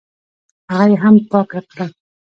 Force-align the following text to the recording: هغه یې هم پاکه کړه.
هغه 0.71 0.85
یې 0.91 0.95
هم 1.03 1.15
پاکه 1.31 1.59
کړه. 1.71 1.85